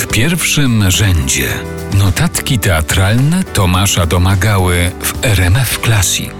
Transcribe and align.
W 0.00 0.06
pierwszym 0.06 0.90
rzędzie 0.90 1.48
notatki 1.98 2.58
teatralne 2.58 3.44
Tomasza 3.44 4.06
Domagały 4.06 4.90
w 5.00 5.24
RMF 5.24 5.78
Classic. 5.78 6.30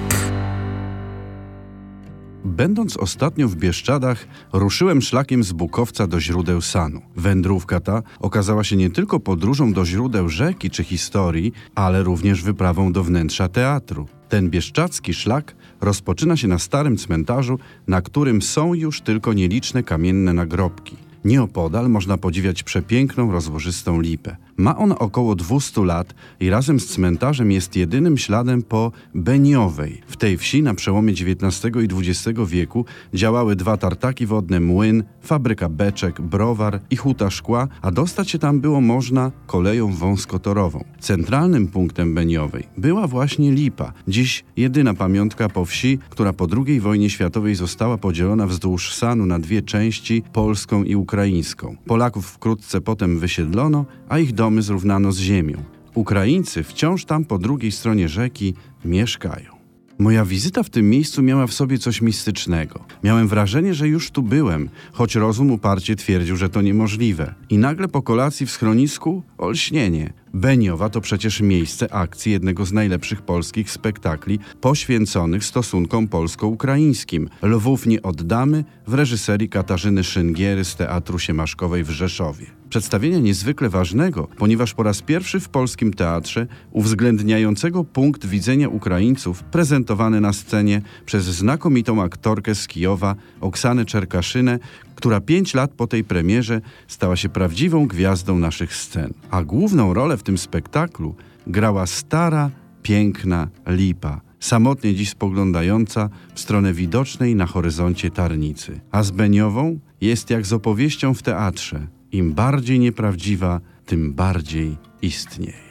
Będąc 2.44 2.96
ostatnio 2.96 3.48
w 3.48 3.56
Bieszczadach, 3.56 4.26
ruszyłem 4.52 5.02
szlakiem 5.02 5.44
z 5.44 5.52
Bukowca 5.52 6.06
do 6.06 6.20
źródeł 6.20 6.60
Sanu. 6.60 7.02
Wędrówka 7.16 7.80
ta 7.80 8.02
okazała 8.20 8.64
się 8.64 8.76
nie 8.76 8.90
tylko 8.90 9.20
podróżą 9.20 9.72
do 9.72 9.86
źródeł 9.86 10.28
rzeki 10.28 10.70
czy 10.70 10.84
historii, 10.84 11.52
ale 11.74 12.02
również 12.02 12.42
wyprawą 12.42 12.92
do 12.92 13.04
wnętrza 13.04 13.48
teatru. 13.48 14.08
Ten 14.28 14.50
bieszczadzki 14.50 15.14
szlak 15.14 15.54
rozpoczyna 15.80 16.36
się 16.36 16.48
na 16.48 16.58
starym 16.58 16.96
cmentarzu, 16.96 17.58
na 17.86 18.02
którym 18.02 18.42
są 18.42 18.74
już 18.74 19.00
tylko 19.00 19.32
nieliczne 19.32 19.82
kamienne 19.82 20.32
nagrobki. 20.32 21.09
Nieopodal 21.24 21.90
można 21.90 22.18
podziwiać 22.18 22.62
przepiękną, 22.62 23.32
rozłożystą 23.32 24.00
lipę. 24.00 24.36
Ma 24.60 24.76
on 24.76 24.94
około 24.98 25.34
200 25.34 25.84
lat 25.84 26.14
i 26.40 26.50
razem 26.50 26.80
z 26.80 26.86
cmentarzem 26.86 27.52
jest 27.52 27.76
jedynym 27.76 28.18
śladem 28.18 28.62
po 28.62 28.92
Beniowej. 29.14 30.00
W 30.06 30.16
tej 30.16 30.36
wsi 30.38 30.62
na 30.62 30.74
przełomie 30.74 31.12
XIX 31.12 31.76
i 31.82 32.10
XX 32.10 32.40
wieku 32.46 32.84
działały 33.14 33.56
dwa 33.56 33.76
tartaki 33.76 34.26
wodne, 34.26 34.60
młyn, 34.60 35.04
fabryka 35.22 35.68
beczek, 35.68 36.20
browar 36.20 36.80
i 36.90 36.96
huta 36.96 37.30
szkła, 37.30 37.68
a 37.82 37.90
dostać 37.90 38.30
się 38.30 38.38
tam 38.38 38.60
było 38.60 38.80
można 38.80 39.32
koleją 39.46 39.92
wąskotorową. 39.92 40.84
Centralnym 40.98 41.68
punktem 41.68 42.14
Beniowej 42.14 42.64
była 42.78 43.06
właśnie 43.06 43.52
Lipa, 43.52 43.92
dziś 44.08 44.44
jedyna 44.56 44.94
pamiątka 44.94 45.48
po 45.48 45.64
wsi, 45.64 45.98
która 46.10 46.32
po 46.32 46.46
II 46.66 46.80
wojnie 46.80 47.10
światowej 47.10 47.54
została 47.54 47.98
podzielona 47.98 48.46
wzdłuż 48.46 48.94
Sanu 48.94 49.26
na 49.26 49.38
dwie 49.38 49.62
części, 49.62 50.22
polską 50.32 50.84
i 50.84 50.96
ukraińską. 50.96 51.76
Polaków 51.86 52.26
wkrótce 52.26 52.80
potem 52.80 53.18
wysiedlono, 53.18 53.84
a 54.08 54.18
ich 54.18 54.32
domy 54.50 54.62
zrównano 54.62 55.12
z 55.12 55.18
ziemią. 55.18 55.56
Ukraińcy 55.94 56.62
wciąż 56.62 57.04
tam 57.04 57.24
po 57.24 57.38
drugiej 57.38 57.72
stronie 57.72 58.08
rzeki 58.08 58.54
mieszkają. 58.84 59.50
Moja 59.98 60.24
wizyta 60.24 60.62
w 60.62 60.70
tym 60.70 60.90
miejscu 60.90 61.22
miała 61.22 61.46
w 61.46 61.52
sobie 61.52 61.78
coś 61.78 62.02
mistycznego. 62.02 62.84
Miałem 63.04 63.28
wrażenie, 63.28 63.74
że 63.74 63.88
już 63.88 64.10
tu 64.10 64.22
byłem, 64.22 64.68
choć 64.92 65.14
rozum 65.14 65.50
uparcie 65.50 65.96
twierdził, 65.96 66.36
że 66.36 66.48
to 66.48 66.62
niemożliwe. 66.62 67.34
I 67.50 67.58
nagle 67.58 67.88
po 67.88 68.02
kolacji 68.02 68.46
w 68.46 68.50
schronisku 68.50 69.22
olśnienie. 69.38 70.12
Beniowa 70.34 70.88
to 70.88 71.00
przecież 71.00 71.40
miejsce 71.40 71.94
akcji 71.94 72.32
jednego 72.32 72.66
z 72.66 72.72
najlepszych 72.72 73.22
polskich 73.22 73.70
spektakli 73.70 74.38
poświęconych 74.60 75.44
stosunkom 75.44 76.08
polsko-ukraińskim. 76.08 77.28
Lwów 77.42 77.86
nie 77.86 78.02
oddamy 78.02 78.64
w 78.86 78.94
reżyserii 78.94 79.48
Katarzyny 79.48 80.04
Szyngiery 80.04 80.64
z 80.64 80.76
Teatru 80.76 81.18
Siemaszkowej 81.18 81.84
w 81.84 81.90
Rzeszowie. 81.90 82.46
Przedstawienia 82.68 83.18
niezwykle 83.18 83.68
ważnego, 83.68 84.28
ponieważ 84.38 84.74
po 84.74 84.82
raz 84.82 85.02
pierwszy 85.02 85.40
w 85.40 85.48
polskim 85.48 85.94
teatrze 85.94 86.46
uwzględniającego 86.70 87.84
punkt 87.84 88.26
widzenia 88.26 88.68
Ukraińców 88.68 89.42
prezentowany 89.42 90.20
na 90.20 90.32
scenie 90.32 90.82
przez 91.06 91.24
znakomitą 91.24 92.02
aktorkę 92.02 92.54
z 92.54 92.68
Kijowa 92.68 93.14
Oksanę 93.40 93.84
Czerkaszynę, 93.84 94.58
która 95.00 95.20
pięć 95.20 95.54
lat 95.54 95.70
po 95.74 95.86
tej 95.86 96.04
premierze 96.04 96.60
stała 96.88 97.16
się 97.16 97.28
prawdziwą 97.28 97.86
gwiazdą 97.86 98.38
naszych 98.38 98.76
scen. 98.76 99.12
A 99.30 99.44
główną 99.44 99.94
rolę 99.94 100.16
w 100.16 100.22
tym 100.22 100.38
spektaklu 100.38 101.14
grała 101.46 101.86
stara, 101.86 102.50
piękna 102.82 103.48
lipa, 103.66 104.20
samotnie 104.40 104.94
dziś 104.94 105.10
spoglądająca 105.10 106.08
w 106.34 106.40
stronę 106.40 106.72
widocznej 106.72 107.34
na 107.34 107.46
horyzoncie 107.46 108.10
tarnicy. 108.10 108.80
A 108.90 109.02
z 109.02 109.10
Beniową 109.10 109.78
jest 110.00 110.30
jak 110.30 110.46
z 110.46 110.52
opowieścią 110.52 111.14
w 111.14 111.22
teatrze. 111.22 111.86
Im 112.12 112.32
bardziej 112.32 112.78
nieprawdziwa, 112.78 113.60
tym 113.86 114.12
bardziej 114.12 114.76
istnieje. 115.02 115.70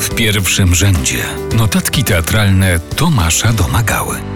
W 0.00 0.14
pierwszym 0.14 0.74
rzędzie 0.74 1.24
notatki 1.56 2.04
teatralne 2.04 2.80
Tomasza 2.96 3.52
Domagały. 3.52 4.33